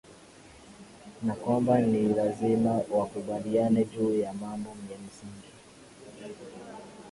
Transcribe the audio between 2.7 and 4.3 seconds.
wakubaliane juu